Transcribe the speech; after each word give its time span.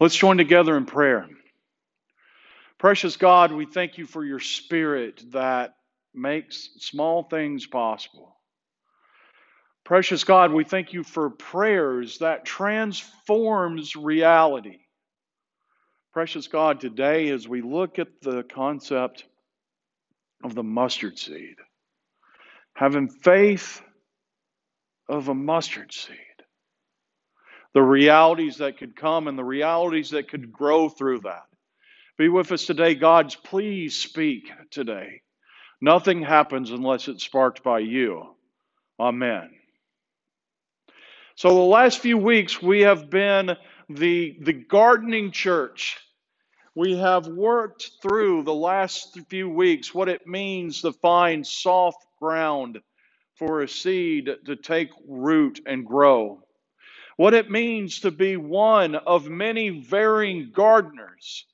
Let's 0.00 0.16
join 0.16 0.38
together 0.38 0.78
in 0.78 0.86
prayer. 0.86 1.28
Precious 2.78 3.18
God, 3.18 3.52
we 3.52 3.66
thank 3.66 3.98
you 3.98 4.06
for 4.06 4.24
your 4.24 4.40
spirit 4.40 5.22
that 5.32 5.74
makes 6.14 6.70
small 6.78 7.24
things 7.24 7.66
possible. 7.66 8.34
Precious 9.84 10.24
God, 10.24 10.52
we 10.52 10.64
thank 10.64 10.94
you 10.94 11.02
for 11.04 11.28
prayers 11.28 12.18
that 12.18 12.46
transforms 12.46 13.94
reality. 13.94 14.78
Precious 16.14 16.48
God, 16.48 16.80
today 16.80 17.28
as 17.28 17.46
we 17.46 17.60
look 17.60 17.98
at 17.98 18.08
the 18.22 18.42
concept 18.42 19.24
of 20.42 20.54
the 20.54 20.62
mustard 20.62 21.18
seed, 21.18 21.56
having 22.72 23.10
faith 23.10 23.82
of 25.10 25.28
a 25.28 25.34
mustard 25.34 25.92
seed, 25.92 26.16
the 27.74 27.82
realities 27.82 28.58
that 28.58 28.78
could 28.78 28.96
come 28.96 29.28
and 29.28 29.38
the 29.38 29.44
realities 29.44 30.10
that 30.10 30.28
could 30.28 30.52
grow 30.52 30.88
through 30.88 31.20
that. 31.20 31.44
Be 32.18 32.28
with 32.28 32.52
us 32.52 32.66
today, 32.66 32.94
God. 32.94 33.34
Please 33.44 33.96
speak 33.96 34.50
today. 34.70 35.22
Nothing 35.80 36.22
happens 36.22 36.70
unless 36.70 37.08
it's 37.08 37.24
sparked 37.24 37.62
by 37.62 37.78
you. 37.78 38.34
Amen. 38.98 39.50
So, 41.36 41.48
the 41.48 41.54
last 41.54 42.00
few 42.00 42.18
weeks, 42.18 42.60
we 42.60 42.82
have 42.82 43.08
been 43.08 43.56
the, 43.88 44.36
the 44.42 44.52
gardening 44.52 45.30
church. 45.30 45.96
We 46.74 46.98
have 46.98 47.26
worked 47.26 47.90
through 48.02 48.42
the 48.42 48.54
last 48.54 49.18
few 49.28 49.48
weeks 49.48 49.94
what 49.94 50.08
it 50.10 50.26
means 50.26 50.82
to 50.82 50.92
find 50.92 51.46
soft 51.46 52.04
ground 52.20 52.80
for 53.36 53.62
a 53.62 53.68
seed 53.68 54.28
to 54.44 54.56
take 54.56 54.90
root 55.08 55.60
and 55.66 55.86
grow. 55.86 56.42
What 57.20 57.34
it 57.34 57.50
means 57.50 58.00
to 58.00 58.10
be 58.10 58.38
one 58.38 58.94
of 58.94 59.28
many 59.28 59.68
varying 59.68 60.52
gardeners 60.54 61.44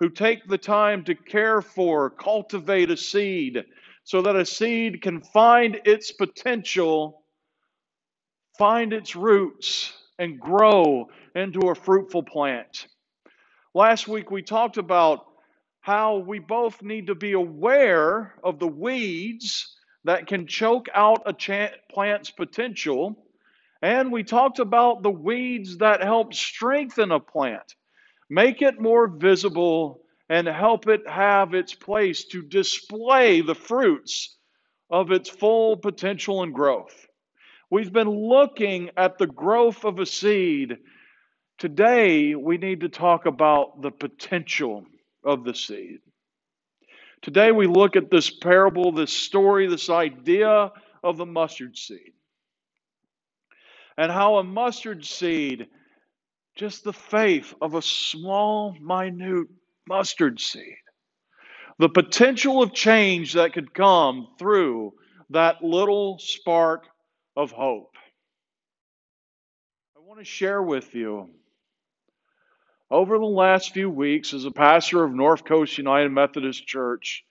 who 0.00 0.10
take 0.10 0.48
the 0.48 0.58
time 0.58 1.04
to 1.04 1.14
care 1.14 1.62
for, 1.62 2.10
cultivate 2.10 2.90
a 2.90 2.96
seed 2.96 3.64
so 4.02 4.22
that 4.22 4.34
a 4.34 4.44
seed 4.44 5.00
can 5.00 5.20
find 5.20 5.80
its 5.84 6.10
potential, 6.10 7.22
find 8.58 8.92
its 8.92 9.14
roots, 9.14 9.92
and 10.18 10.40
grow 10.40 11.06
into 11.36 11.68
a 11.68 11.74
fruitful 11.76 12.24
plant. 12.24 12.88
Last 13.74 14.08
week 14.08 14.32
we 14.32 14.42
talked 14.42 14.76
about 14.76 15.24
how 15.82 16.16
we 16.16 16.40
both 16.40 16.82
need 16.82 17.06
to 17.06 17.14
be 17.14 17.34
aware 17.34 18.34
of 18.42 18.58
the 18.58 18.66
weeds 18.66 19.76
that 20.02 20.26
can 20.26 20.48
choke 20.48 20.88
out 20.92 21.22
a 21.26 21.70
plant's 21.92 22.30
potential. 22.32 23.21
And 23.82 24.12
we 24.12 24.22
talked 24.22 24.60
about 24.60 25.02
the 25.02 25.10
weeds 25.10 25.78
that 25.78 26.02
help 26.02 26.32
strengthen 26.32 27.10
a 27.10 27.20
plant 27.20 27.74
make 28.32 28.62
it 28.62 28.80
more 28.80 29.08
visible, 29.08 30.00
and 30.30 30.46
help 30.46 30.88
it 30.88 31.06
have 31.06 31.52
its 31.52 31.74
place 31.74 32.24
to 32.24 32.40
display 32.42 33.42
the 33.42 33.54
fruits 33.54 34.38
of 34.88 35.12
its 35.12 35.28
full 35.28 35.76
potential 35.76 36.42
and 36.42 36.54
growth. 36.54 37.06
We've 37.70 37.92
been 37.92 38.08
looking 38.08 38.90
at 38.96 39.18
the 39.18 39.26
growth 39.26 39.84
of 39.84 39.98
a 39.98 40.06
seed. 40.06 40.78
Today, 41.58 42.34
we 42.34 42.56
need 42.56 42.80
to 42.80 42.88
talk 42.88 43.26
about 43.26 43.82
the 43.82 43.90
potential 43.90 44.86
of 45.22 45.44
the 45.44 45.54
seed. 45.54 45.98
Today, 47.20 47.52
we 47.52 47.66
look 47.66 47.96
at 47.96 48.10
this 48.10 48.30
parable, 48.30 48.92
this 48.92 49.12
story, 49.12 49.66
this 49.66 49.90
idea 49.90 50.72
of 51.04 51.18
the 51.18 51.26
mustard 51.26 51.76
seed, 51.76 52.12
and 53.96 54.10
how 54.10 54.36
a 54.36 54.44
mustard 54.44 55.04
seed 55.04 55.68
just 56.56 56.84
the 56.84 56.92
faith 56.92 57.54
of 57.60 57.74
a 57.74 57.82
small, 57.82 58.76
minute 58.80 59.48
mustard 59.88 60.40
seed. 60.40 60.76
The 61.78 61.88
potential 61.88 62.62
of 62.62 62.74
change 62.74 63.32
that 63.34 63.54
could 63.54 63.72
come 63.72 64.28
through 64.38 64.92
that 65.30 65.62
little 65.62 66.18
spark 66.18 66.86
of 67.36 67.50
hope. 67.50 67.96
I 69.96 70.00
want 70.00 70.20
to 70.20 70.24
share 70.24 70.62
with 70.62 70.94
you 70.94 71.30
over 72.92 73.18
the 73.18 73.24
last 73.24 73.72
few 73.72 73.88
weeks 73.88 74.34
as 74.34 74.44
a 74.44 74.50
pastor 74.50 75.02
of 75.02 75.14
North 75.14 75.46
Coast 75.46 75.78
United 75.78 76.10
Methodist 76.10 76.66
Church, 76.66 77.24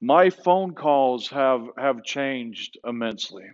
my 0.00 0.30
phone 0.30 0.74
calls 0.74 1.28
have, 1.28 1.66
have 1.76 2.02
changed 2.02 2.78
immensely. 2.86 3.44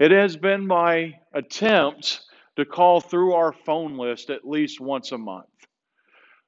It 0.00 0.12
has 0.12 0.34
been 0.34 0.66
my 0.66 1.20
attempt 1.34 2.22
to 2.56 2.64
call 2.64 3.02
through 3.02 3.34
our 3.34 3.52
phone 3.52 3.98
list 3.98 4.30
at 4.30 4.48
least 4.48 4.80
once 4.80 5.12
a 5.12 5.18
month, 5.18 5.46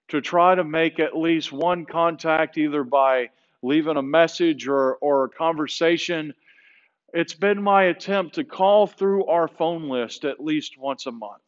to 0.08 0.22
try 0.22 0.54
to 0.54 0.64
make 0.64 0.98
at 0.98 1.14
least 1.14 1.52
one 1.52 1.84
contact 1.84 2.56
either 2.56 2.82
by 2.82 3.28
leaving 3.60 3.98
a 3.98 4.02
message 4.02 4.66
or, 4.66 4.94
or 4.96 5.24
a 5.24 5.28
conversation. 5.28 6.32
It's 7.12 7.34
been 7.34 7.62
my 7.62 7.84
attempt 7.84 8.36
to 8.36 8.44
call 8.44 8.86
through 8.86 9.26
our 9.26 9.48
phone 9.48 9.86
list 9.86 10.24
at 10.24 10.42
least 10.42 10.78
once 10.78 11.04
a 11.04 11.12
month, 11.12 11.42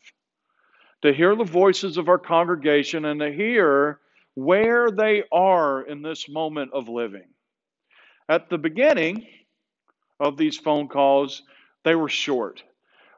to 1.00 1.10
hear 1.10 1.34
the 1.34 1.44
voices 1.44 1.96
of 1.96 2.10
our 2.10 2.18
congregation 2.18 3.06
and 3.06 3.20
to 3.20 3.32
hear 3.32 3.98
where 4.34 4.90
they 4.90 5.22
are 5.32 5.80
in 5.80 6.02
this 6.02 6.28
moment 6.28 6.70
of 6.74 6.90
living. 6.90 7.28
At 8.28 8.50
the 8.50 8.58
beginning 8.58 9.26
of 10.20 10.36
these 10.36 10.58
phone 10.58 10.88
calls, 10.88 11.42
they 11.84 11.94
were 11.94 12.08
short. 12.08 12.62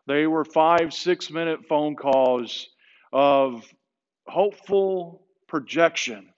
They 0.07 0.27
were 0.27 0.45
five, 0.45 0.93
six 0.93 1.31
minute 1.31 1.67
phone 1.69 1.97
calls 1.97 2.69
of 3.13 3.65
hopeful 4.27 5.23
projection 5.47 6.29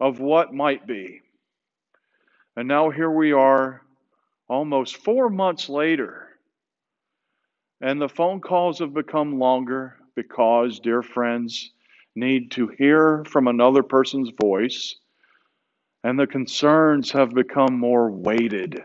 of 0.00 0.20
what 0.20 0.54
might 0.54 0.86
be. 0.86 1.20
And 2.56 2.68
now 2.68 2.90
here 2.90 3.10
we 3.10 3.32
are, 3.32 3.82
almost 4.48 4.98
four 4.98 5.30
months 5.30 5.68
later, 5.68 6.28
and 7.80 8.00
the 8.00 8.08
phone 8.08 8.40
calls 8.40 8.78
have 8.80 8.92
become 8.92 9.38
longer 9.38 9.96
because, 10.14 10.78
dear 10.78 11.02
friends, 11.02 11.72
need 12.14 12.50
to 12.52 12.68
hear 12.78 13.24
from 13.24 13.48
another 13.48 13.82
person's 13.82 14.30
voice, 14.40 14.96
and 16.04 16.18
the 16.18 16.26
concerns 16.26 17.10
have 17.12 17.30
become 17.30 17.78
more 17.78 18.10
weighted 18.10 18.84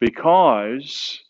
because 0.00 1.20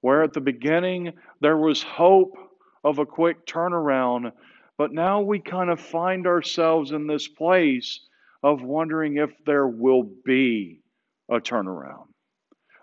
where 0.00 0.22
at 0.22 0.32
the 0.32 0.40
beginning 0.40 1.12
there 1.40 1.56
was 1.56 1.82
hope 1.82 2.36
of 2.84 2.98
a 2.98 3.06
quick 3.06 3.46
turnaround, 3.46 4.32
but 4.76 4.92
now 4.92 5.20
we 5.20 5.40
kind 5.40 5.70
of 5.70 5.80
find 5.80 6.26
ourselves 6.26 6.92
in 6.92 7.06
this 7.06 7.26
place 7.26 8.00
of 8.42 8.62
wondering 8.62 9.16
if 9.16 9.30
there 9.44 9.66
will 9.66 10.04
be 10.24 10.80
a 11.28 11.40
turnaround. 11.40 12.06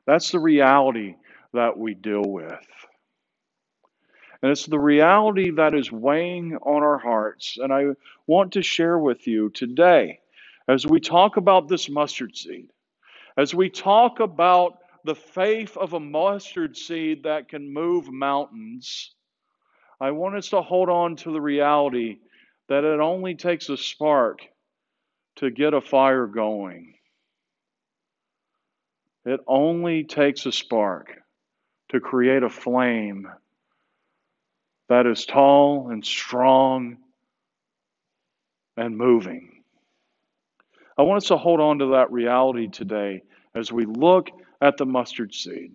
That's 0.05 0.31
the 0.31 0.39
reality 0.39 1.15
that 1.53 1.77
we 1.77 1.93
deal 1.93 2.23
with. 2.23 2.67
And 4.41 4.51
it's 4.51 4.65
the 4.65 4.79
reality 4.79 5.51
that 5.51 5.73
is 5.73 5.91
weighing 5.91 6.57
on 6.57 6.83
our 6.83 6.99
hearts. 6.99 7.57
And 7.59 7.73
I 7.73 7.85
want 8.27 8.51
to 8.53 8.61
share 8.61 8.99
with 8.99 9.25
you 9.25 9.49
today, 9.49 10.19
as 10.67 10.85
we 10.85 10.99
talk 10.99 11.37
about 11.37 11.67
this 11.67 11.89
mustard 11.89 12.35
seed, 12.35 12.67
as 13.37 13.55
we 13.55 13.69
talk 13.69 14.19
about 14.19 14.77
the 15.05 15.15
faith 15.15 15.77
of 15.77 15.93
a 15.93 15.99
mustard 15.99 16.75
seed 16.75 17.23
that 17.23 17.47
can 17.47 17.71
move 17.71 18.11
mountains, 18.11 19.13
I 20.01 20.11
want 20.11 20.35
us 20.35 20.49
to 20.49 20.61
hold 20.63 20.89
on 20.89 21.15
to 21.17 21.31
the 21.31 21.39
reality 21.39 22.17
that 22.69 22.83
it 22.83 22.99
only 22.99 23.35
takes 23.35 23.69
a 23.69 23.77
spark 23.77 24.39
to 25.35 25.51
get 25.51 25.75
a 25.75 25.81
fire 25.81 26.25
going. 26.25 26.95
It 29.25 29.41
only 29.47 30.03
takes 30.03 30.47
a 30.47 30.51
spark 30.51 31.11
to 31.89 31.99
create 31.99 32.41
a 32.41 32.49
flame 32.49 33.27
that 34.89 35.05
is 35.05 35.25
tall 35.25 35.89
and 35.91 36.03
strong 36.03 36.97
and 38.75 38.97
moving. 38.97 39.51
I 40.97 41.03
want 41.03 41.17
us 41.17 41.27
to 41.27 41.37
hold 41.37 41.59
on 41.59 41.79
to 41.79 41.85
that 41.91 42.11
reality 42.11 42.69
today 42.69 43.21
as 43.53 43.71
we 43.71 43.85
look 43.85 44.29
at 44.61 44.77
the 44.77 44.85
mustard 44.85 45.33
seed. 45.33 45.73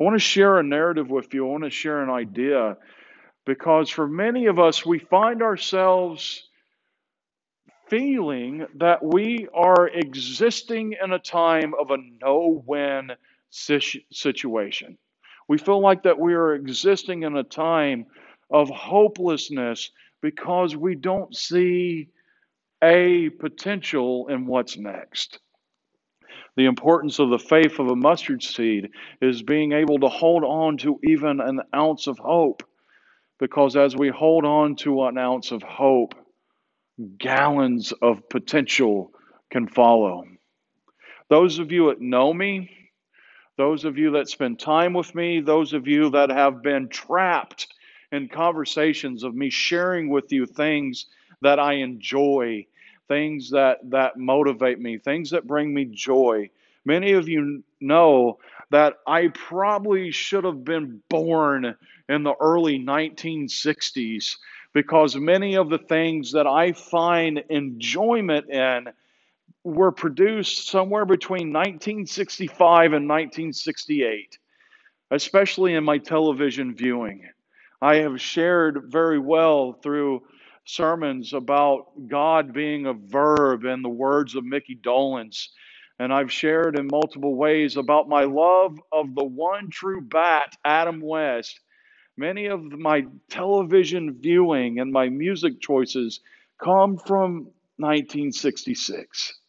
I 0.00 0.04
want 0.04 0.14
to 0.16 0.20
share 0.20 0.58
a 0.58 0.62
narrative 0.62 1.10
with 1.10 1.34
you. 1.34 1.46
I 1.46 1.50
want 1.50 1.64
to 1.64 1.70
share 1.70 2.02
an 2.02 2.10
idea 2.10 2.76
because 3.46 3.90
for 3.90 4.08
many 4.08 4.46
of 4.46 4.58
us, 4.58 4.86
we 4.86 4.98
find 4.98 5.42
ourselves 5.42 6.44
feeling 7.88 8.66
that 8.76 9.04
we 9.04 9.48
are 9.54 9.88
existing 9.88 10.96
in 11.02 11.12
a 11.12 11.18
time 11.18 11.74
of 11.78 11.90
a 11.90 11.98
no 12.22 12.62
win 12.66 13.12
situation. 14.12 14.98
We 15.48 15.58
feel 15.58 15.80
like 15.80 16.04
that 16.04 16.18
we 16.18 16.34
are 16.34 16.54
existing 16.54 17.24
in 17.24 17.36
a 17.36 17.44
time 17.44 18.06
of 18.50 18.70
hopelessness 18.70 19.90
because 20.22 20.76
we 20.76 20.94
don't 20.96 21.34
see 21.36 22.08
a 22.82 23.30
potential 23.30 24.28
in 24.28 24.46
what's 24.46 24.76
next. 24.78 25.40
The 26.56 26.66
importance 26.66 27.18
of 27.18 27.30
the 27.30 27.38
faith 27.38 27.78
of 27.78 27.88
a 27.88 27.96
mustard 27.96 28.42
seed 28.42 28.90
is 29.20 29.42
being 29.42 29.72
able 29.72 29.98
to 30.00 30.08
hold 30.08 30.44
on 30.44 30.76
to 30.78 30.98
even 31.04 31.40
an 31.40 31.60
ounce 31.74 32.06
of 32.06 32.18
hope. 32.18 32.62
Because 33.38 33.76
as 33.76 33.96
we 33.96 34.08
hold 34.08 34.44
on 34.44 34.76
to 34.76 35.04
an 35.04 35.16
ounce 35.18 35.50
of 35.50 35.62
hope, 35.62 36.14
gallons 37.18 37.92
of 38.02 38.28
potential 38.28 39.12
can 39.50 39.66
follow. 39.66 40.24
Those 41.28 41.58
of 41.58 41.72
you 41.72 41.88
that 41.88 42.00
know 42.00 42.32
me, 42.34 42.70
those 43.56 43.84
of 43.84 43.98
you 43.98 44.12
that 44.12 44.28
spend 44.28 44.58
time 44.58 44.94
with 44.94 45.14
me, 45.14 45.40
those 45.40 45.72
of 45.72 45.86
you 45.86 46.10
that 46.10 46.30
have 46.30 46.62
been 46.62 46.88
trapped 46.88 47.68
in 48.12 48.28
conversations 48.28 49.22
of 49.22 49.34
me 49.34 49.50
sharing 49.50 50.08
with 50.08 50.32
you 50.32 50.46
things 50.46 51.06
that 51.42 51.58
I 51.58 51.74
enjoy, 51.74 52.66
things 53.10 53.50
that, 53.50 53.78
that 53.90 54.16
motivate 54.16 54.78
me, 54.78 54.96
things 54.96 55.30
that 55.30 55.44
bring 55.44 55.74
me 55.74 55.84
joy. 55.84 56.48
Many 56.84 57.12
of 57.12 57.28
you 57.28 57.64
know 57.80 58.38
that 58.70 58.98
I 59.04 59.28
probably 59.34 60.12
should 60.12 60.44
have 60.44 60.64
been 60.64 61.02
born 61.08 61.74
in 62.08 62.22
the 62.22 62.34
early 62.38 62.78
1960s 62.78 64.36
because 64.72 65.16
many 65.16 65.56
of 65.56 65.70
the 65.70 65.78
things 65.78 66.30
that 66.32 66.46
I 66.46 66.70
find 66.70 67.42
enjoyment 67.50 68.48
in 68.48 68.86
were 69.64 69.90
produced 69.90 70.68
somewhere 70.68 71.04
between 71.04 71.52
1965 71.52 72.92
and 72.92 73.08
1968, 73.08 74.38
especially 75.10 75.74
in 75.74 75.82
my 75.82 75.98
television 75.98 76.76
viewing. 76.76 77.28
I 77.82 77.96
have 77.96 78.20
shared 78.20 78.84
very 78.86 79.18
well 79.18 79.72
through 79.72 80.22
sermons 80.64 81.32
about 81.32 81.86
God 82.08 82.52
being 82.52 82.86
a 82.86 82.92
verb 82.92 83.64
and 83.64 83.84
the 83.84 83.88
words 83.88 84.34
of 84.34 84.44
Mickey 84.44 84.76
Dolenz. 84.76 85.48
And 85.98 86.12
I've 86.12 86.32
shared 86.32 86.78
in 86.78 86.88
multiple 86.90 87.34
ways 87.34 87.76
about 87.76 88.08
my 88.08 88.24
love 88.24 88.78
of 88.90 89.14
the 89.14 89.24
one 89.24 89.70
true 89.70 90.00
bat, 90.00 90.56
Adam 90.64 91.00
West. 91.00 91.60
Many 92.16 92.46
of 92.46 92.62
my 92.62 93.06
television 93.30 94.16
viewing 94.20 94.80
and 94.80 94.92
my 94.92 95.08
music 95.08 95.60
choices 95.60 96.20
come 96.58 96.98
from 96.98 97.48
1966 97.76 99.40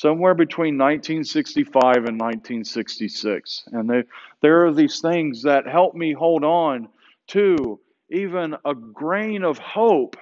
somewhere 0.00 0.34
between 0.34 0.78
1965 0.78 1.96
and 1.96 2.18
1966. 2.18 3.64
And 3.72 3.90
there, 3.90 4.04
there 4.40 4.64
are 4.64 4.72
these 4.72 5.00
things 5.00 5.42
that 5.42 5.68
help 5.68 5.94
me 5.94 6.14
hold 6.14 6.42
on 6.42 6.88
to 7.28 7.78
even 8.10 8.56
a 8.64 8.74
grain 8.74 9.44
of 9.44 9.58
hope 9.58 10.16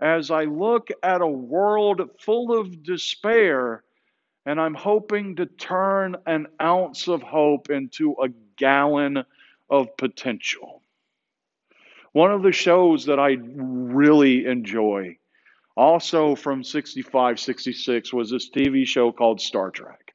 as 0.00 0.30
I 0.30 0.44
look 0.44 0.88
at 1.02 1.20
a 1.20 1.26
world 1.26 2.10
full 2.20 2.58
of 2.58 2.82
despair 2.82 3.82
and 4.44 4.60
I'm 4.60 4.74
hoping 4.74 5.36
to 5.36 5.46
turn 5.46 6.16
an 6.26 6.46
ounce 6.62 7.08
of 7.08 7.22
hope 7.22 7.70
into 7.70 8.16
a 8.22 8.28
gallon 8.56 9.24
of 9.68 9.96
potential. 9.96 10.82
One 12.12 12.30
of 12.30 12.42
the 12.42 12.52
shows 12.52 13.06
that 13.06 13.18
I 13.18 13.36
really 13.40 14.46
enjoy 14.46 15.18
also 15.76 16.34
from 16.34 16.64
65, 16.64 17.38
66 17.38 18.12
was 18.12 18.30
this 18.30 18.48
TV 18.50 18.86
show 18.86 19.12
called 19.12 19.40
Star 19.40 19.70
Trek. 19.70 20.14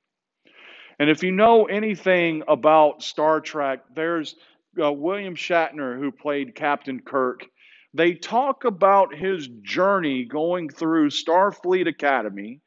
And 0.97 1.09
if 1.09 1.23
you 1.23 1.31
know 1.31 1.65
anything 1.65 2.43
about 2.47 3.03
Star 3.03 3.39
Trek, 3.41 3.83
there's 3.95 4.35
uh, 4.81 4.91
William 4.91 5.35
Shatner 5.35 5.97
who 5.97 6.11
played 6.11 6.55
Captain 6.55 6.99
Kirk. 6.99 7.45
They 7.93 8.13
talk 8.13 8.63
about 8.63 9.13
his 9.13 9.47
journey 9.61 10.25
going 10.25 10.69
through 10.69 11.09
Starfleet 11.09 11.87
Academy. 11.87 12.61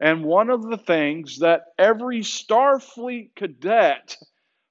And 0.00 0.24
one 0.24 0.48
of 0.48 0.62
the 0.62 0.78
things 0.78 1.40
that 1.40 1.62
every 1.78 2.20
Starfleet 2.20 3.34
cadet 3.34 4.16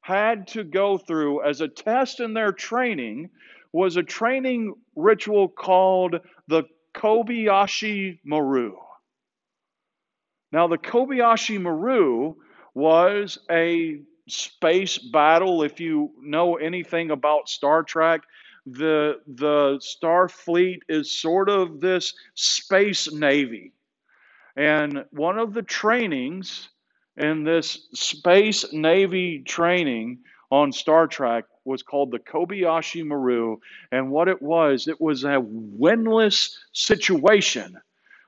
had 0.01 0.47
to 0.47 0.63
go 0.63 0.97
through 0.97 1.43
as 1.43 1.61
a 1.61 1.67
test 1.67 2.19
in 2.19 2.33
their 2.33 2.51
training 2.51 3.29
was 3.71 3.97
a 3.97 4.03
training 4.03 4.73
ritual 4.95 5.47
called 5.49 6.19
the 6.47 6.63
Kobayashi 6.95 8.19
Maru. 8.23 8.77
Now, 10.51 10.67
the 10.67 10.79
Kobayashi 10.79 11.61
Maru 11.61 12.35
was 12.73 13.37
a 13.51 14.01
space 14.27 14.97
battle. 14.97 15.61
If 15.61 15.79
you 15.79 16.11
know 16.21 16.55
anything 16.55 17.11
about 17.11 17.49
Star 17.49 17.83
Trek, 17.83 18.21
the, 18.65 19.19
the 19.27 19.79
Starfleet 19.79 20.79
is 20.87 21.11
sort 21.11 21.49
of 21.49 21.79
this 21.79 22.13
space 22.35 23.11
navy. 23.11 23.73
And 24.55 25.05
one 25.11 25.39
of 25.39 25.53
the 25.53 25.63
trainings 25.63 26.69
in 27.17 27.43
this 27.43 27.87
space 27.93 28.71
navy 28.73 29.43
training 29.45 30.19
on 30.51 30.71
Star 30.71 31.07
Trek 31.07 31.45
was 31.65 31.83
called 31.83 32.11
the 32.11 32.19
Kobayashi 32.19 33.05
Maru. 33.05 33.57
And 33.91 34.09
what 34.09 34.27
it 34.27 34.41
was, 34.41 34.87
it 34.87 34.99
was 34.99 35.23
a 35.23 35.39
winless 35.39 36.51
situation 36.73 37.77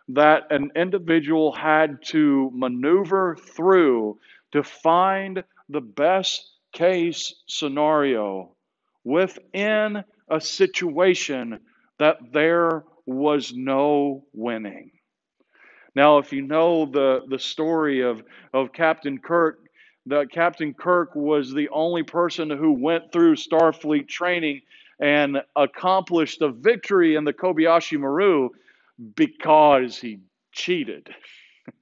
that 0.09 0.43
an 0.51 0.71
individual 0.75 1.51
had 1.51 2.03
to 2.03 2.51
maneuver 2.53 3.35
through 3.35 4.19
to 4.51 4.63
find 4.63 5.43
the 5.69 5.81
best 5.81 6.51
case 6.73 7.33
scenario 7.47 8.55
within 9.03 10.03
a 10.31 10.41
situation 10.41 11.59
that 11.99 12.17
there 12.31 12.83
was 13.05 13.53
no 13.53 14.23
winning. 14.33 14.91
Now, 15.93 16.19
if 16.19 16.31
you 16.31 16.41
know 16.41 16.85
the, 16.85 17.21
the 17.27 17.37
story 17.37 18.01
of, 18.01 18.23
of 18.53 18.71
Captain 18.71 19.19
Kirk, 19.19 19.59
that 20.07 20.31
Captain 20.31 20.73
Kirk 20.73 21.15
was 21.15 21.53
the 21.53 21.69
only 21.69 22.03
person 22.03 22.49
who 22.49 22.71
went 22.71 23.11
through 23.11 23.35
Starfleet 23.35 24.07
training 24.07 24.61
and 24.99 25.41
accomplished 25.55 26.41
a 26.41 26.49
victory 26.49 27.15
in 27.15 27.25
the 27.25 27.33
Kobayashi 27.33 27.99
Maru 27.99 28.49
because 29.15 29.99
he 29.99 30.19
cheated. 30.53 31.09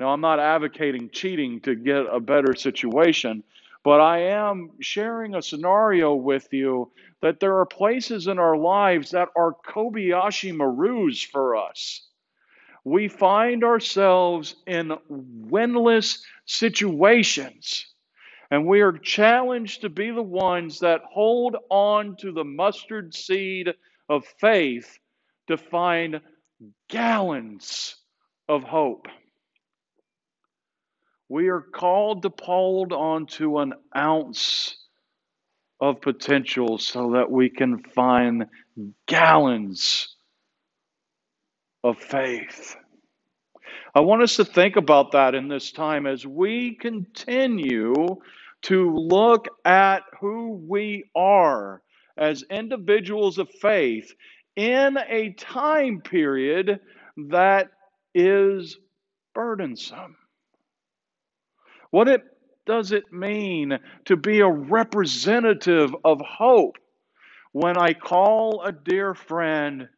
now, 0.00 0.08
I'm 0.08 0.20
not 0.20 0.40
advocating 0.40 1.10
cheating 1.12 1.60
to 1.60 1.74
get 1.74 2.06
a 2.10 2.18
better 2.18 2.54
situation, 2.54 3.44
but 3.84 4.00
I 4.00 4.18
am 4.20 4.70
sharing 4.80 5.34
a 5.34 5.42
scenario 5.42 6.14
with 6.14 6.48
you 6.52 6.92
that 7.22 7.40
there 7.40 7.58
are 7.58 7.66
places 7.66 8.26
in 8.26 8.38
our 8.38 8.56
lives 8.56 9.12
that 9.12 9.28
are 9.36 9.54
Kobayashi 9.66 10.52
Marus 10.54 11.24
for 11.24 11.56
us 11.56 12.02
we 12.84 13.08
find 13.08 13.64
ourselves 13.64 14.56
in 14.66 14.92
winless 15.10 16.20
situations. 16.46 17.86
And 18.50 18.66
we 18.66 18.80
are 18.80 18.92
challenged 18.92 19.82
to 19.82 19.90
be 19.90 20.10
the 20.10 20.22
ones 20.22 20.80
that 20.80 21.02
hold 21.10 21.56
on 21.70 22.16
to 22.20 22.32
the 22.32 22.44
mustard 22.44 23.14
seed 23.14 23.74
of 24.08 24.24
faith 24.40 24.98
to 25.48 25.58
find 25.58 26.22
gallons 26.88 27.96
of 28.48 28.62
hope. 28.62 29.06
We 31.28 31.48
are 31.48 31.60
called 31.60 32.22
to 32.22 32.32
hold 32.42 32.92
on 32.92 33.26
to 33.26 33.58
an 33.58 33.74
ounce 33.96 34.76
of 35.80 36.00
potential 36.00 36.78
so 36.78 37.12
that 37.12 37.30
we 37.30 37.50
can 37.50 37.82
find 37.94 38.46
gallons 39.06 40.14
of 41.84 41.98
faith. 41.98 42.76
I 43.94 44.00
want 44.00 44.22
us 44.22 44.36
to 44.36 44.44
think 44.44 44.76
about 44.76 45.12
that 45.12 45.34
in 45.34 45.48
this 45.48 45.72
time 45.72 46.06
as 46.06 46.26
we 46.26 46.76
continue 46.76 47.94
to 48.62 48.94
look 48.94 49.48
at 49.64 50.02
who 50.20 50.64
we 50.68 51.04
are 51.14 51.82
as 52.16 52.42
individuals 52.50 53.38
of 53.38 53.48
faith 53.60 54.12
in 54.56 54.98
a 55.08 55.32
time 55.34 56.00
period 56.00 56.80
that 57.28 57.68
is 58.14 58.76
burdensome. 59.34 60.16
What 61.90 62.08
it 62.08 62.22
does 62.66 62.92
it 62.92 63.12
mean 63.12 63.78
to 64.04 64.16
be 64.16 64.40
a 64.40 64.48
representative 64.48 65.94
of 66.04 66.20
hope 66.20 66.76
when 67.52 67.78
I 67.78 67.94
call 67.94 68.62
a 68.62 68.72
dear 68.72 69.14
friend 69.14 69.88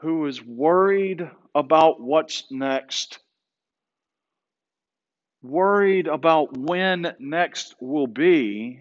who 0.00 0.26
is 0.26 0.42
worried 0.42 1.30
about 1.54 2.00
what's 2.00 2.44
next, 2.50 3.18
worried 5.42 6.06
about 6.06 6.56
when 6.56 7.14
next 7.18 7.74
will 7.80 8.06
be, 8.06 8.80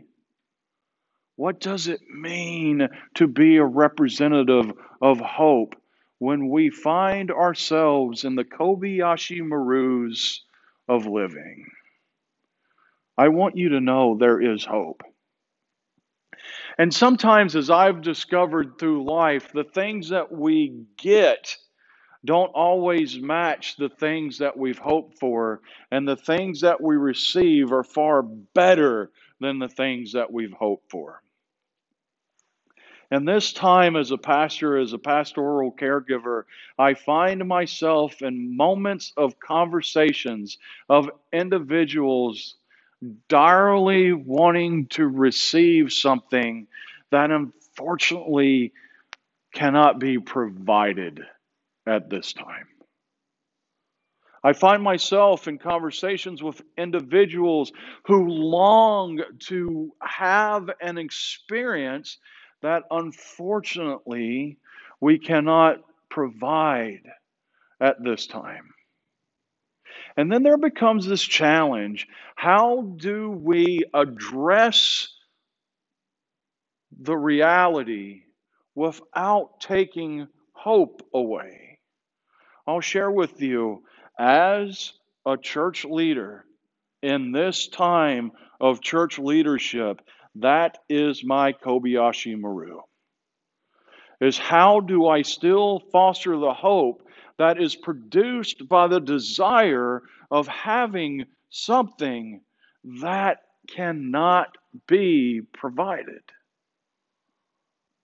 what 1.36 1.60
does 1.60 1.88
it 1.88 2.02
mean 2.10 2.88
to 3.16 3.28
be 3.28 3.58
a 3.58 3.66
representative 3.66 4.72
of 5.02 5.20
hope 5.20 5.76
when 6.20 6.50
we 6.50 6.70
find 6.70 7.32
ourselves 7.32 8.24
in 8.24 8.36
the 8.36 8.46
Kobayashi 8.46 9.42
Marus 9.42 10.40
of 10.88 11.06
living? 11.06 11.68
I 13.18 13.30
want 13.30 13.58
you 13.58 13.70
to 13.70 13.82
know 13.82 14.18
there 14.18 14.42
is 14.42 14.66
hope. 14.66 15.04
And 16.78 16.94
sometimes, 16.94 17.56
as 17.56 17.70
I've 17.70 18.02
discovered 18.02 18.78
through 18.78 19.06
life, 19.06 19.52
the 19.54 19.64
things 19.64 20.10
that 20.10 20.32
we 20.32 20.86
get 20.98 21.56
don't 22.26 22.52
always 22.54 23.20
match 23.20 23.76
the 23.78 23.90
things 23.90 24.40
that 24.40 24.58
we've 24.58 24.80
hoped 24.80 25.20
for, 25.20 25.62
and 25.92 26.08
the 26.08 26.16
things 26.16 26.62
that 26.62 26.82
we 26.82 26.96
receive 26.96 27.72
are 27.72 27.84
far 27.84 28.24
better 28.24 29.12
than 29.40 29.60
the 29.60 29.70
things 29.70 30.14
that 30.14 30.32
we've 30.34 30.54
hoped 30.54 30.90
for. 30.90 31.22
And 33.12 33.28
this 33.28 33.54
time, 33.54 33.96
as 33.96 34.12
a 34.12 34.18
pastor, 34.18 34.78
as 34.78 34.94
a 34.94 34.98
pastoral 34.98 35.72
caregiver, 35.72 36.44
I 36.78 36.96
find 36.96 37.48
myself 37.48 38.22
in 38.22 38.58
moments 38.58 39.14
of 39.16 39.40
conversations 39.40 40.58
of 40.90 41.10
individuals 41.32 42.56
direly 43.28 44.14
wanting 44.14 44.88
to 44.88 45.08
receive 45.08 45.92
something 45.94 46.68
that 47.12 47.30
unfortunately 47.32 48.74
cannot 49.54 50.00
be 50.00 50.18
provided 50.18 51.22
at 51.86 52.10
this 52.10 52.34
time. 52.34 52.68
I 54.44 54.54
find 54.54 54.84
myself 54.84 55.48
in 55.48 55.58
conversations 55.58 56.44
with 56.44 56.62
individuals 56.78 57.72
who 58.06 58.28
long 58.28 59.20
to 59.48 59.92
have 60.02 60.70
an 60.82 61.00
experience 61.00 62.20
that 62.66 62.82
unfortunately 62.90 64.58
we 65.00 65.20
cannot 65.20 65.78
provide 66.10 67.04
at 67.80 68.04
this 68.04 68.26
time. 68.26 68.74
And 70.18 70.32
then 70.32 70.42
there 70.42 70.58
becomes 70.58 71.06
this 71.06 71.22
challenge 71.22 72.08
how 72.34 72.82
do 72.98 73.30
we 73.30 73.84
address 73.94 75.10
the 77.00 77.16
reality 77.16 78.24
without 78.74 79.60
taking 79.60 80.28
hope 80.54 81.04
away? 81.14 81.78
I'll 82.66 82.82
share 82.82 83.12
with 83.12 83.44
you 83.44 83.84
as 84.18 84.92
a 85.24 85.38
church 85.38 85.86
leader 85.86 86.46
in 87.04 87.32
this 87.32 87.68
time 87.68 88.32
of 88.60 88.82
church 88.82 89.20
leadership, 89.20 90.02
that 90.36 90.80
is 90.90 91.24
my 91.24 91.54
Kobayashi 91.54 92.40
Maru. 92.40 92.82
Is 94.22 94.38
how 94.38 94.80
do 94.80 95.08
I 95.08 95.22
still 95.22 95.80
foster 95.92 96.38
the 96.38 96.54
hope 96.54 97.08
that 97.38 97.62
is 97.62 97.76
produced 97.76 98.68
by 98.68 98.88
the 98.88 99.00
desire 99.00 100.04
of 100.32 100.48
having 100.48 101.26
something 101.50 102.42
that 103.02 103.40
cannot 103.68 104.58
be 104.88 105.42
provided? 105.54 106.24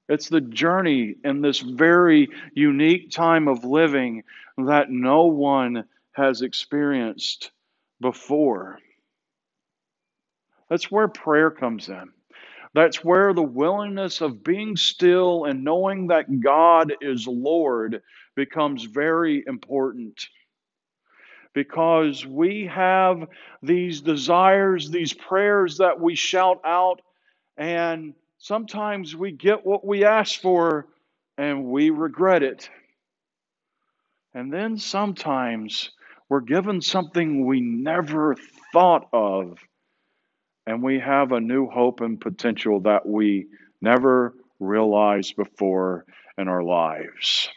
It's 0.10 0.28
the 0.28 0.42
journey 0.42 1.16
in 1.24 1.42
this 1.42 1.60
very 1.60 2.28
unique 2.54 3.12
time 3.12 3.48
of 3.48 3.64
living 3.64 4.24
that 4.58 4.90
no 4.90 5.28
one 5.28 5.86
has 6.12 6.42
experienced 6.42 7.52
before. 8.02 8.80
That's 10.70 10.92
where 10.92 11.08
prayer 11.08 11.50
comes 11.52 11.88
in. 11.88 12.12
That's 12.74 13.04
where 13.04 13.34
the 13.34 13.44
willingness 13.44 14.22
of 14.22 14.44
being 14.44 14.78
still 14.78 15.46
and 15.46 15.64
knowing 15.64 16.08
that 16.08 16.40
God 16.40 16.94
is 17.02 17.28
Lord 17.28 18.02
becomes 18.36 18.86
very 18.86 19.44
important. 19.46 20.28
Because 21.54 22.26
we 22.26 22.68
have 22.68 23.28
these 23.62 24.00
desires, 24.00 24.90
these 24.90 25.12
prayers 25.12 25.78
that 25.80 26.00
we 26.00 26.16
shout 26.16 26.62
out, 26.64 27.02
and 27.58 28.14
sometimes 28.38 29.16
we 29.16 29.34
get 29.34 29.66
what 29.66 29.86
we 29.86 30.06
ask 30.06 30.40
for 30.40 30.88
and 31.38 31.66
we 31.66 31.90
regret 31.90 32.42
it. 32.42 32.70
And 34.34 34.52
then 34.52 34.78
sometimes 34.78 35.92
we're 36.30 36.40
given 36.40 36.80
something 36.80 37.46
we 37.46 37.60
never 37.60 38.36
thought 38.72 39.10
of, 39.12 39.60
and 40.66 40.84
we 40.84 41.00
have 41.00 41.32
a 41.32 41.42
new 41.42 41.68
hope 41.68 42.02
and 42.02 42.20
potential 42.20 42.80
that 42.82 43.08
we 43.08 43.48
never 43.82 44.36
realized 44.60 45.36
before 45.36 46.06
in 46.38 46.48
our 46.48 46.64
lives. 46.64 47.50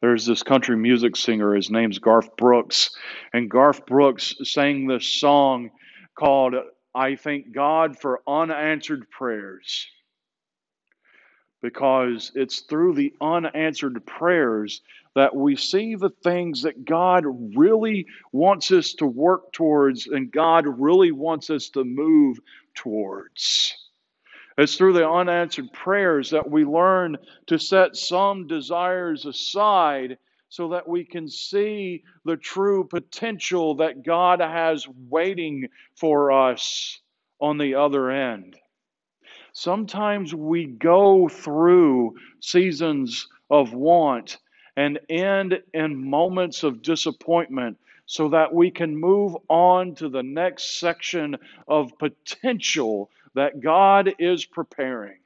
There's 0.00 0.26
this 0.26 0.42
country 0.42 0.76
music 0.76 1.16
singer, 1.16 1.54
his 1.54 1.70
name's 1.70 1.98
Garth 1.98 2.36
Brooks, 2.36 2.90
and 3.32 3.50
Garth 3.50 3.86
Brooks 3.86 4.34
sang 4.42 4.86
this 4.86 5.06
song 5.06 5.70
called 6.18 6.54
I 6.94 7.16
Thank 7.16 7.52
God 7.52 7.98
for 7.98 8.20
Unanswered 8.26 9.08
Prayers 9.10 9.86
because 11.62 12.32
it's 12.34 12.60
through 12.60 12.94
the 12.94 13.14
unanswered 13.20 14.04
prayers 14.04 14.82
that 15.14 15.34
we 15.34 15.56
see 15.56 15.94
the 15.94 16.10
things 16.22 16.62
that 16.62 16.84
God 16.84 17.24
really 17.56 18.06
wants 18.32 18.70
us 18.72 18.94
to 18.94 19.06
work 19.06 19.52
towards 19.52 20.06
and 20.06 20.30
God 20.30 20.66
really 20.66 21.12
wants 21.12 21.50
us 21.50 21.68
to 21.70 21.84
move 21.84 22.38
towards. 22.74 23.74
It's 24.58 24.76
through 24.76 24.94
the 24.94 25.08
unanswered 25.08 25.72
prayers 25.72 26.30
that 26.30 26.50
we 26.50 26.64
learn 26.64 27.16
to 27.46 27.58
set 27.58 27.96
some 27.96 28.46
desires 28.46 29.24
aside 29.24 30.18
so 30.48 30.68
that 30.68 30.86
we 30.86 31.04
can 31.04 31.28
see 31.28 32.04
the 32.26 32.36
true 32.36 32.84
potential 32.86 33.76
that 33.76 34.04
God 34.04 34.40
has 34.40 34.86
waiting 35.08 35.68
for 35.96 36.30
us 36.30 37.00
on 37.40 37.56
the 37.56 37.74
other 37.76 38.10
end. 38.10 38.56
Sometimes 39.52 40.34
we 40.34 40.66
go 40.66 41.28
through 41.28 42.16
seasons 42.40 43.28
of 43.50 43.74
want 43.74 44.38
and 44.76 44.98
end 45.08 45.62
in 45.74 46.08
moments 46.08 46.62
of 46.62 46.82
disappointment 46.82 47.76
so 48.06 48.30
that 48.30 48.52
we 48.52 48.70
can 48.70 48.96
move 48.96 49.36
on 49.48 49.94
to 49.96 50.08
the 50.08 50.22
next 50.22 50.80
section 50.80 51.36
of 51.68 51.98
potential 51.98 53.10
that 53.34 53.60
God 53.60 54.14
is 54.18 54.44
preparing. 54.44 55.18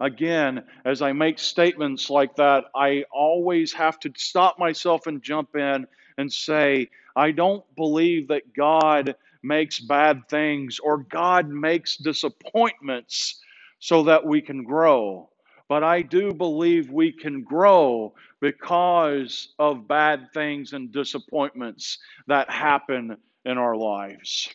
Again, 0.00 0.64
as 0.84 1.02
I 1.02 1.12
make 1.12 1.38
statements 1.38 2.10
like 2.10 2.36
that, 2.36 2.64
I 2.74 3.04
always 3.12 3.72
have 3.74 4.00
to 4.00 4.12
stop 4.16 4.58
myself 4.58 5.06
and 5.06 5.22
jump 5.22 5.54
in 5.54 5.86
and 6.18 6.32
say, 6.32 6.90
I 7.16 7.32
don't 7.32 7.64
believe 7.76 8.28
that 8.28 8.54
God 8.54 9.16
makes 9.42 9.80
bad 9.80 10.28
things 10.28 10.78
or 10.78 10.98
God 10.98 11.48
makes 11.48 11.96
disappointments 11.96 13.40
so 13.78 14.04
that 14.04 14.24
we 14.26 14.40
can 14.42 14.64
grow. 14.64 15.30
But 15.68 15.84
I 15.84 16.02
do 16.02 16.32
believe 16.34 16.90
we 16.90 17.12
can 17.12 17.42
grow 17.42 18.14
because 18.40 19.48
of 19.58 19.88
bad 19.88 20.28
things 20.34 20.72
and 20.72 20.92
disappointments 20.92 21.98
that 22.26 22.50
happen 22.50 23.16
in 23.44 23.58
our 23.58 23.76
lives. 23.76 24.50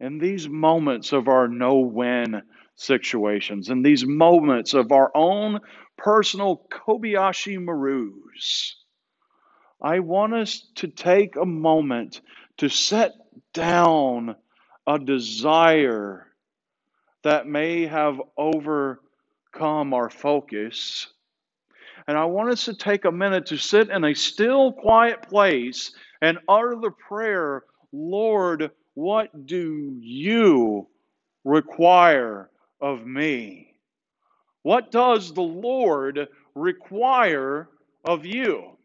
In 0.00 0.18
these 0.18 0.48
moments 0.48 1.12
of 1.12 1.28
our 1.28 1.48
no 1.48 1.76
win 1.78 2.42
situations, 2.76 3.70
in 3.70 3.82
these 3.82 4.04
moments 4.04 4.74
of 4.74 4.92
our 4.92 5.10
own 5.14 5.60
personal 5.96 6.66
Kobayashi 6.70 7.58
Marus, 7.58 8.74
I 9.82 9.98
want 9.98 10.32
us 10.34 10.64
to 10.76 10.86
take 10.86 11.34
a 11.34 11.44
moment 11.44 12.20
to 12.58 12.68
set 12.68 13.12
down 13.52 14.36
a 14.86 14.98
desire 14.98 16.28
that 17.24 17.48
may 17.48 17.86
have 17.86 18.20
overcome 18.36 19.92
our 19.92 20.08
focus. 20.08 21.08
And 22.06 22.16
I 22.16 22.26
want 22.26 22.50
us 22.50 22.64
to 22.66 22.74
take 22.74 23.04
a 23.04 23.12
minute 23.12 23.46
to 23.46 23.56
sit 23.56 23.90
in 23.90 24.04
a 24.04 24.14
still, 24.14 24.72
quiet 24.72 25.22
place 25.22 25.92
and 26.20 26.38
utter 26.48 26.76
the 26.80 26.90
prayer 26.92 27.64
Lord, 27.92 28.70
what 28.94 29.46
do 29.46 29.98
you 30.00 30.86
require 31.44 32.50
of 32.80 33.04
me? 33.04 33.74
What 34.62 34.90
does 34.90 35.34
the 35.34 35.42
Lord 35.42 36.28
require 36.54 37.68
of 38.04 38.24
you? 38.24 38.78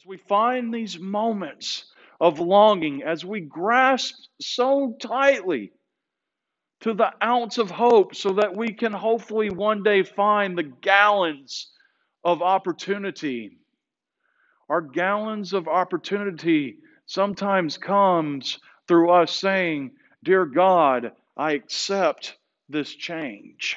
As 0.00 0.06
we 0.06 0.16
find 0.16 0.72
these 0.72 0.98
moments 0.98 1.84
of 2.22 2.40
longing 2.40 3.02
as 3.02 3.22
we 3.22 3.40
grasp 3.42 4.14
so 4.40 4.96
tightly 4.98 5.72
to 6.80 6.94
the 6.94 7.12
ounce 7.22 7.58
of 7.58 7.70
hope 7.70 8.14
so 8.14 8.32
that 8.32 8.56
we 8.56 8.72
can 8.72 8.94
hopefully 8.94 9.50
one 9.50 9.82
day 9.82 10.02
find 10.02 10.56
the 10.56 10.62
gallons 10.62 11.70
of 12.24 12.40
opportunity. 12.40 13.58
Our 14.70 14.80
gallons 14.80 15.52
of 15.52 15.68
opportunity 15.68 16.78
sometimes 17.04 17.76
comes 17.76 18.58
through 18.88 19.10
us 19.10 19.34
saying, 19.34 19.98
"Dear 20.24 20.46
God, 20.46 21.12
I 21.36 21.52
accept 21.52 22.38
this 22.70 22.94
change." 22.94 23.76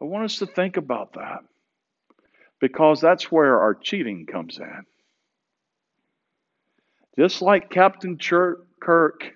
I 0.00 0.06
want 0.06 0.24
us 0.24 0.38
to 0.38 0.46
think 0.46 0.76
about 0.78 1.12
that 1.12 1.44
because 2.60 3.00
that's 3.00 3.32
where 3.32 3.60
our 3.60 3.74
cheating 3.74 4.26
comes 4.26 4.58
in. 4.58 4.84
Just 7.18 7.42
like 7.42 7.70
Captain 7.70 8.18
Kirk 8.18 9.32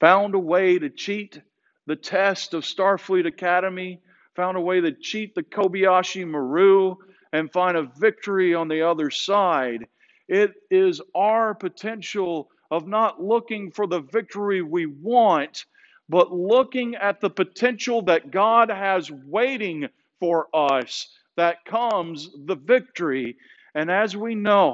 found 0.00 0.34
a 0.34 0.38
way 0.38 0.78
to 0.78 0.90
cheat 0.90 1.40
the 1.86 1.96
test 1.96 2.54
of 2.54 2.64
Starfleet 2.64 3.26
Academy, 3.26 4.00
found 4.36 4.56
a 4.56 4.60
way 4.60 4.80
to 4.80 4.92
cheat 4.92 5.34
the 5.34 5.42
Kobayashi 5.42 6.26
Maru, 6.26 6.96
and 7.32 7.52
find 7.52 7.76
a 7.76 7.90
victory 7.98 8.54
on 8.54 8.68
the 8.68 8.82
other 8.82 9.10
side. 9.10 9.86
It 10.28 10.52
is 10.70 11.00
our 11.14 11.54
potential 11.54 12.48
of 12.70 12.86
not 12.86 13.22
looking 13.22 13.70
for 13.70 13.86
the 13.86 14.00
victory 14.00 14.62
we 14.62 14.86
want, 14.86 15.64
but 16.08 16.32
looking 16.32 16.94
at 16.96 17.20
the 17.20 17.30
potential 17.30 18.02
that 18.02 18.30
God 18.30 18.70
has 18.70 19.10
waiting 19.10 19.88
for 20.20 20.48
us 20.54 21.08
that 21.36 21.64
comes 21.64 22.30
the 22.46 22.56
victory. 22.56 23.36
And 23.74 23.90
as 23.90 24.16
we 24.16 24.34
know 24.34 24.72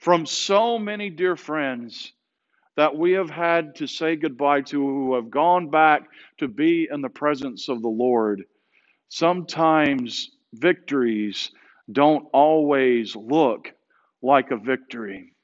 from 0.00 0.26
so 0.26 0.78
many 0.78 1.10
dear 1.10 1.36
friends 1.36 2.12
that 2.76 2.96
we 2.96 3.12
have 3.12 3.30
had 3.30 3.76
to 3.76 3.86
say 3.86 4.16
goodbye 4.16 4.62
to 4.62 4.80
who 4.80 5.14
have 5.14 5.30
gone 5.30 5.70
back 5.70 6.08
to 6.38 6.48
be 6.48 6.88
in 6.90 7.02
the 7.02 7.08
presence 7.10 7.68
of 7.68 7.82
the 7.82 7.88
Lord, 7.88 8.44
sometimes 9.08 10.30
victories 10.54 11.50
don't 11.90 12.26
always 12.32 13.14
look 13.14 13.72
like 14.22 14.50
a 14.50 14.56
victory. 14.56 15.34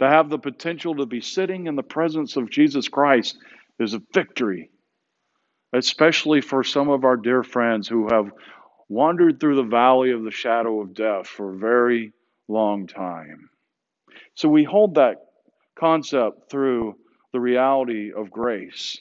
To 0.00 0.08
have 0.08 0.30
the 0.30 0.38
potential 0.38 0.96
to 0.96 1.06
be 1.06 1.20
sitting 1.20 1.68
in 1.68 1.76
the 1.76 1.82
presence 1.84 2.36
of 2.36 2.50
Jesus 2.50 2.88
Christ 2.88 3.38
is 3.78 3.94
a 3.94 4.02
victory, 4.12 4.71
especially 5.72 6.40
for 6.40 6.64
some 6.64 6.88
of 6.88 7.04
our 7.04 7.16
dear 7.16 7.42
friends 7.42 7.88
who 7.88 8.08
have 8.10 8.30
wandered 8.88 9.40
through 9.40 9.56
the 9.56 9.62
valley 9.62 10.10
of 10.12 10.22
the 10.22 10.30
shadow 10.30 10.80
of 10.80 10.94
death 10.94 11.26
for 11.26 11.54
a 11.54 11.58
very 11.58 12.12
long 12.48 12.86
time. 12.86 13.48
So 14.34 14.48
we 14.48 14.64
hold 14.64 14.96
that 14.96 15.16
concept 15.78 16.50
through 16.50 16.96
the 17.32 17.40
reality 17.40 18.12
of 18.12 18.30
grace. 18.30 19.00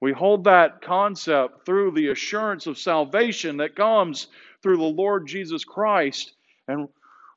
We 0.00 0.12
hold 0.12 0.44
that 0.44 0.82
concept 0.82 1.66
through 1.66 1.92
the 1.92 2.08
assurance 2.08 2.66
of 2.66 2.78
salvation 2.78 3.58
that 3.58 3.76
comes 3.76 4.28
through 4.62 4.78
the 4.78 4.82
Lord 4.82 5.26
Jesus 5.26 5.64
Christ. 5.64 6.32
And 6.68 6.88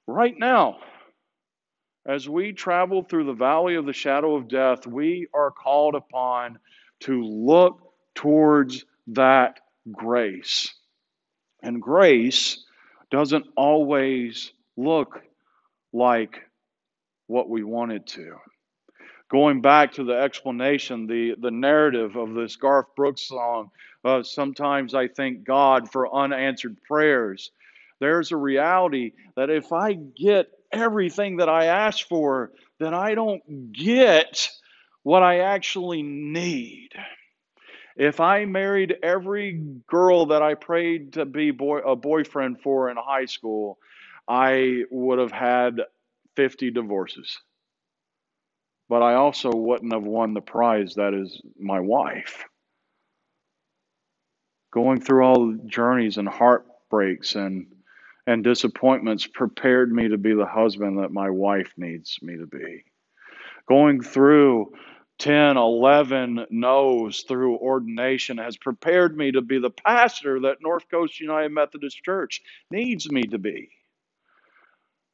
right 0.08 0.36
now, 0.38 0.78
as 2.08 2.30
we 2.30 2.54
travel 2.54 3.04
through 3.04 3.26
the 3.26 3.34
valley 3.34 3.76
of 3.76 3.86
the 3.86 3.94
shadow 3.94 4.36
of 4.36 4.48
death, 4.48 4.86
we 4.86 5.28
are 5.34 5.52
called 5.52 5.96
upon 5.96 6.60
to 7.02 7.24
look 7.24 7.85
towards 8.16 8.86
that 9.08 9.60
grace. 9.92 10.74
And 11.62 11.82
grace 11.82 12.64
doesn't 13.12 13.46
always 13.56 14.52
look 14.78 15.22
like 15.94 16.42
what 17.28 17.50
we 17.50 17.64
want 17.64 17.92
it 17.92 18.08
to. 18.08 18.36
Going 19.30 19.62
back 19.62 19.94
to 19.94 20.04
the 20.04 20.14
explanation, 20.14 21.08
the, 21.08 21.36
the 21.40 21.52
narrative 21.52 22.16
of 22.16 22.34
this 22.34 22.56
Garth 22.56 22.96
Brooks 22.96 23.28
song, 23.28 23.72
uh, 24.04 24.22
sometimes 24.22 24.94
I 24.94 25.08
thank 25.08 25.44
God 25.44 25.92
for 25.92 26.14
unanswered 26.14 26.78
prayers. 26.84 27.52
There's 28.00 28.32
a 28.32 28.38
reality 28.38 29.14
that 29.36 29.50
if 29.50 29.74
I 29.74 29.94
get 29.94 30.48
everything 30.72 31.38
that 31.38 31.50
I 31.50 31.66
ask 31.66 32.08
for, 32.08 32.52
then 32.80 32.94
I 32.94 33.16
don't 33.16 33.72
get 33.72 34.50
what 35.04 35.24
I 35.24 35.40
actually 35.40 36.04
need. 36.04 36.90
If 37.96 38.20
I 38.20 38.46
married 38.46 38.96
every 39.02 39.54
girl 39.88 40.28
that 40.28 40.42
I 40.42 40.56
prayed 40.56 41.14
to 41.14 41.26
be 41.26 41.52
boy, 41.52 41.80
a 41.80 41.96
boyfriend 41.96 42.62
for 42.62 42.90
in 42.90 42.98
high 42.98 43.26
school, 43.26 43.80
I 44.28 44.84
would 44.92 45.20
have 45.20 45.32
had 45.32 45.82
50 46.36 46.72
divorces. 46.72 47.40
But 48.90 49.02
I 49.02 49.16
also 49.16 49.52
wouldn't 49.52 49.94
have 49.94 50.04
won 50.04 50.34
the 50.34 50.42
prize 50.42 50.96
that 50.96 51.14
is 51.14 51.42
my 51.60 51.80
wife. 51.80 52.44
Going 54.74 55.00
through 55.00 55.24
all 55.24 55.48
the 55.48 55.64
journeys 55.66 56.18
and 56.18 56.28
heartbreaks 56.28 57.36
and 57.36 57.68
and 58.28 58.44
disappointments 58.44 59.28
prepared 59.28 59.92
me 59.92 60.08
to 60.10 60.18
be 60.18 60.34
the 60.34 60.48
husband 60.48 60.98
that 60.98 61.12
my 61.12 61.30
wife 61.30 61.72
needs 61.78 62.18
me 62.24 62.38
to 62.38 62.48
be. 62.48 62.84
Going 63.68 64.02
through 64.02 64.74
10, 65.20 65.58
11 65.58 66.48
no's 66.50 67.22
through 67.28 67.56
ordination 67.58 68.38
has 68.38 68.58
prepared 68.58 69.16
me 69.18 69.32
to 69.32 69.42
be 69.42 69.60
the 69.60 69.70
pastor 69.70 70.42
that 70.42 70.58
North 70.62 70.90
Coast 70.90 71.20
United 71.20 71.52
Methodist 71.52 72.04
Church 72.04 72.42
needs 72.70 73.10
me 73.10 73.24
to 73.24 73.38
be. 73.38 73.70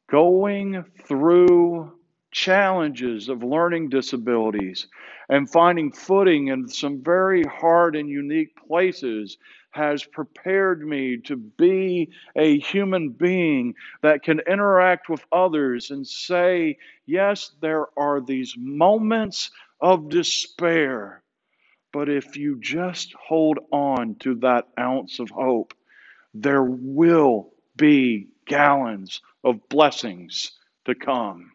Going 0.09 0.83
through 1.05 1.93
challenges 2.31 3.29
of 3.29 3.43
learning 3.43 3.89
disabilities 3.89 4.87
and 5.29 5.49
finding 5.49 5.91
footing 5.91 6.47
in 6.47 6.67
some 6.67 7.03
very 7.03 7.43
hard 7.43 7.95
and 7.95 8.09
unique 8.09 8.55
places 8.67 9.37
has 9.71 10.03
prepared 10.03 10.85
me 10.85 11.17
to 11.17 11.35
be 11.37 12.09
a 12.35 12.59
human 12.59 13.09
being 13.09 13.73
that 14.01 14.23
can 14.23 14.41
interact 14.47 15.09
with 15.09 15.25
others 15.31 15.91
and 15.91 16.05
say, 16.05 16.77
yes, 17.05 17.51
there 17.61 17.87
are 17.97 18.19
these 18.19 18.55
moments 18.57 19.51
of 19.81 20.09
despair. 20.09 21.23
But 21.93 22.09
if 22.09 22.37
you 22.37 22.59
just 22.59 23.13
hold 23.13 23.59
on 23.71 24.15
to 24.19 24.35
that 24.35 24.67
ounce 24.79 25.19
of 25.19 25.29
hope, 25.29 25.73
there 26.33 26.63
will 26.63 27.51
be 27.75 28.29
gallons 28.47 29.21
of 29.43 29.67
blessings 29.69 30.51
to 30.85 30.95
come. 30.95 31.51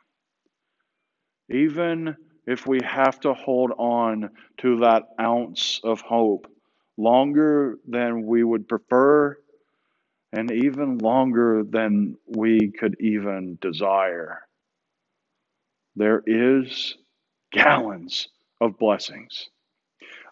Even 1.51 2.17
if 2.47 2.67
we 2.67 2.81
have 2.85 3.21
to 3.21 3.35
hold 3.35 3.73
on 3.79 4.31
to 4.59 4.81
that 4.81 5.05
ounce 5.21 5.81
of 5.85 6.01
hope 6.01 6.47
longer 6.97 7.79
than 7.87 8.27
we 8.27 8.43
would 8.43 8.69
prefer, 8.69 9.37
and 10.33 10.51
even 10.51 10.99
longer 10.99 11.63
than 11.69 12.17
we 12.27 12.73
could 12.79 12.97
even 13.01 13.59
desire. 13.61 14.43
There 15.95 16.23
is 16.27 16.97
gallons 17.53 18.29
of 18.61 18.79
blessings. 18.79 19.49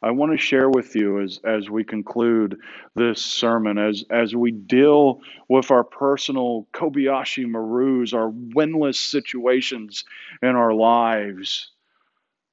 I 0.03 0.11
want 0.11 0.33
to 0.33 0.39
share 0.39 0.69
with 0.69 0.95
you 0.95 1.21
as, 1.23 1.41
as 1.45 1.71
we 1.71 1.83
conclude 1.83 2.59
this 2.95 3.23
sermon, 3.25 3.79
as, 3.79 4.05
as 4.11 4.37
we 4.37 4.51
deal 4.53 5.21
with 5.49 5.71
our 5.71 5.83
personal 5.83 6.69
Kobayashi 6.75 7.47
Marus, 7.47 8.13
our 8.13 8.31
winless 8.31 8.97
situations 8.97 10.05
in 10.43 10.51
our 10.51 10.75
lives. 10.75 11.71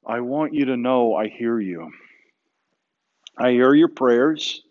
I 0.06 0.21
want 0.21 0.54
you 0.54 0.65
to 0.65 0.78
know 0.78 1.13
I 1.13 1.28
hear 1.28 1.60
you. 1.60 1.91
I 3.38 3.52
hear 3.52 3.74
your 3.74 3.89
prayers. 3.89 4.63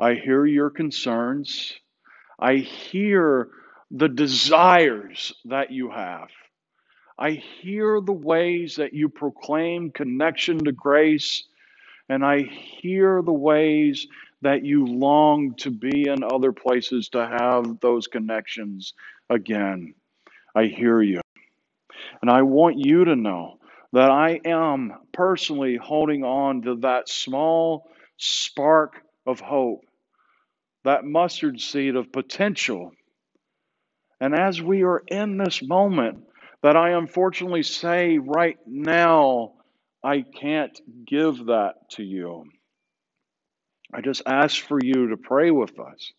I 0.00 0.14
hear 0.14 0.44
your 0.44 0.70
concerns. 0.70 1.74
I 2.40 2.56
hear 2.56 3.50
the 3.90 4.08
desires 4.08 5.32
that 5.44 5.70
you 5.70 5.90
have. 5.90 6.28
I 7.20 7.32
hear 7.32 8.00
the 8.00 8.12
ways 8.12 8.76
that 8.76 8.94
you 8.94 9.10
proclaim 9.10 9.90
connection 9.90 10.64
to 10.64 10.72
grace, 10.72 11.44
and 12.08 12.24
I 12.24 12.40
hear 12.40 13.20
the 13.20 13.32
ways 13.32 14.06
that 14.40 14.64
you 14.64 14.86
long 14.86 15.54
to 15.56 15.70
be 15.70 16.08
in 16.08 16.24
other 16.24 16.52
places 16.52 17.10
to 17.10 17.26
have 17.26 17.78
those 17.80 18.06
connections 18.06 18.94
again. 19.28 19.94
I 20.54 20.64
hear 20.64 21.02
you. 21.02 21.20
And 22.22 22.30
I 22.30 22.40
want 22.40 22.78
you 22.78 23.04
to 23.04 23.16
know 23.16 23.58
that 23.92 24.10
I 24.10 24.40
am 24.46 24.94
personally 25.12 25.76
holding 25.76 26.24
on 26.24 26.62
to 26.62 26.76
that 26.76 27.10
small 27.10 27.90
spark 28.16 29.02
of 29.26 29.40
hope, 29.40 29.84
that 30.84 31.04
mustard 31.04 31.60
seed 31.60 31.96
of 31.96 32.12
potential. 32.12 32.92
And 34.22 34.34
as 34.34 34.62
we 34.62 34.84
are 34.84 35.02
in 35.06 35.36
this 35.36 35.62
moment, 35.62 36.24
that 36.62 36.76
I 36.76 36.90
unfortunately 36.90 37.62
say 37.62 38.18
right 38.18 38.58
now, 38.66 39.52
I 40.02 40.22
can't 40.22 40.78
give 41.06 41.46
that 41.46 41.74
to 41.92 42.02
you. 42.02 42.44
I 43.92 44.00
just 44.00 44.22
ask 44.26 44.62
for 44.62 44.78
you 44.82 45.08
to 45.08 45.16
pray 45.16 45.50
with 45.50 45.78
us 45.80 46.12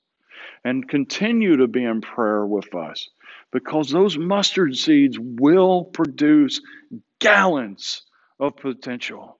and 0.63 0.87
continue 0.87 1.57
to 1.57 1.67
be 1.67 1.83
in 1.83 2.01
prayer 2.01 2.45
with 2.45 2.73
us 2.75 3.09
because 3.51 3.89
those 3.89 4.17
mustard 4.17 4.75
seeds 4.75 5.17
will 5.19 5.85
produce 5.85 6.61
gallons 7.19 8.03
of 8.39 8.57
potential. 8.57 9.39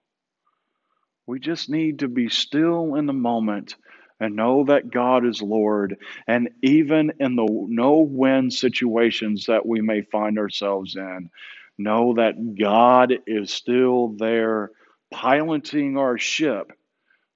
We 1.27 1.39
just 1.39 1.69
need 1.69 1.99
to 1.99 2.07
be 2.07 2.29
still 2.29 2.95
in 2.95 3.05
the 3.05 3.13
moment 3.13 3.75
and 4.21 4.37
know 4.37 4.65
that 4.65 4.91
God 4.91 5.25
is 5.27 5.41
Lord. 5.41 5.97
And 6.27 6.51
even 6.63 7.13
in 7.19 7.35
the 7.35 7.47
no 7.49 7.99
win 7.99 8.51
situations 8.51 9.47
that 9.47 9.65
we 9.67 9.81
may 9.81 10.03
find 10.03 10.39
ourselves 10.39 10.95
in, 10.95 11.31
know 11.77 12.15
that 12.15 12.55
God 12.59 13.13
is 13.27 13.53
still 13.53 14.09
there 14.17 14.71
piloting 15.11 15.97
our 15.97 16.19
ship 16.19 16.71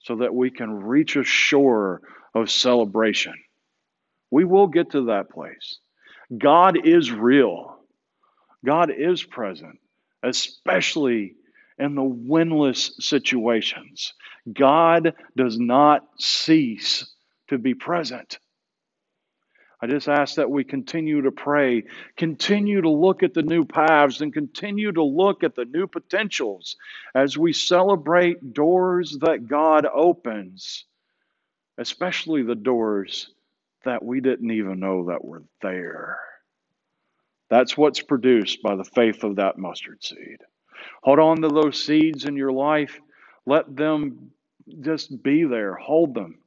so 0.03 0.17
that 0.17 0.35
we 0.35 0.51
can 0.51 0.71
reach 0.83 1.17
a 1.17 1.25
shore 1.25 2.01
of 2.35 2.51
celebration. 2.51 3.35
We 4.31 4.45
will 4.45 4.67
get 4.67 4.91
to 4.91 5.07
that 5.07 5.31
place. 5.31 5.79
God 6.37 6.87
is 6.87 7.11
real, 7.11 7.77
God 8.65 8.91
is 8.91 9.23
present, 9.23 9.79
especially 10.23 11.35
in 11.77 11.95
the 11.95 12.01
winless 12.01 12.91
situations. 13.01 14.13
God 14.51 15.13
does 15.35 15.59
not 15.59 16.07
cease 16.19 17.11
to 17.49 17.57
be 17.57 17.73
present. 17.73 18.39
I 19.81 19.87
just 19.87 20.07
ask 20.07 20.35
that 20.35 20.49
we 20.49 20.63
continue 20.63 21.23
to 21.23 21.31
pray, 21.31 21.83
continue 22.15 22.81
to 22.81 22.89
look 22.89 23.23
at 23.23 23.33
the 23.33 23.43
new 23.43 23.65
paths, 23.65 24.21
and 24.21 24.33
continue 24.33 24.91
to 24.91 25.03
look 25.03 25.43
at 25.43 25.53
the 25.55 25.65
new 25.65 25.85
potentials 25.85 26.77
as 27.13 27.37
we 27.37 27.53
celebrate 27.53 28.53
doors 28.53 29.17
that 29.21 29.47
God 29.47 29.85
opens, 29.85 30.85
especially 31.77 32.41
the 32.41 32.55
doors 32.55 33.29
that 33.83 34.03
we 34.03 34.21
didn't 34.21 34.51
even 34.51 34.79
know 34.79 35.07
that 35.07 35.23
were 35.23 35.43
there. 35.61 36.19
That's 37.49 37.77
what's 37.77 38.01
produced 38.01 38.63
by 38.63 38.75
the 38.75 38.83
faith 38.83 39.23
of 39.23 39.35
that 39.35 39.57
mustard 39.57 40.03
seed. 40.03 40.39
Hold 41.03 41.19
on 41.19 41.41
to 41.41 41.49
those 41.49 41.83
seeds 41.83 42.25
in 42.25 42.35
your 42.35 42.51
life. 42.51 42.99
Let 43.45 43.75
them 43.75 44.31
just 44.81 45.21
be 45.23 45.43
there. 45.45 45.75
Hold 45.75 46.13
them. 46.13 46.39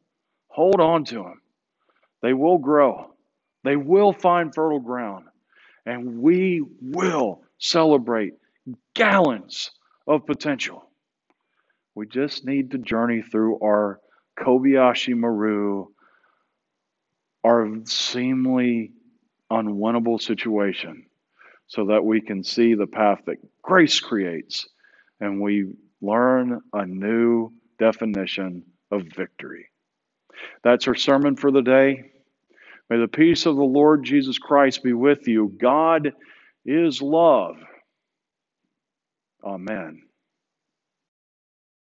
Hold 0.48 0.80
on 0.80 1.04
to 1.06 1.14
them. 1.16 1.40
They 2.22 2.32
will 2.32 2.58
grow. 2.58 3.14
They 3.64 3.76
will 3.76 4.12
find 4.12 4.54
fertile 4.54 4.80
ground. 4.80 5.26
And 5.86 6.20
we 6.20 6.62
will 6.80 7.42
celebrate 7.58 8.34
gallons 8.94 9.70
of 10.06 10.26
potential. 10.26 10.84
We 11.94 12.06
just 12.06 12.44
need 12.44 12.72
to 12.72 12.78
journey 12.78 13.22
through 13.22 13.58
our 13.60 14.00
Kobayashi 14.38 15.16
Maru, 15.16 15.88
our 17.44 17.68
seemingly 17.84 18.92
unwinnable 19.50 20.20
situation, 20.20 21.06
so 21.68 21.86
that 21.86 22.04
we 22.04 22.20
can 22.20 22.44
see 22.44 22.74
the 22.74 22.86
path 22.86 23.20
that 23.26 23.36
grace 23.62 24.00
creates 24.00 24.68
and 25.20 25.40
we 25.40 25.66
learn 26.02 26.60
a 26.72 26.86
new 26.86 27.50
definition 27.78 28.64
of 28.90 29.02
victory. 29.16 29.66
That's 30.64 30.88
our 30.88 30.94
sermon 30.94 31.36
for 31.36 31.50
the 31.50 31.62
day. 31.62 32.12
May 32.90 32.98
the 32.98 33.08
peace 33.08 33.46
of 33.46 33.56
the 33.56 33.62
Lord 33.62 34.04
Jesus 34.04 34.38
Christ 34.38 34.82
be 34.82 34.92
with 34.94 35.28
you. 35.28 35.54
God 35.60 36.12
is 36.64 37.02
love. 37.02 37.56
Amen. 39.44 40.07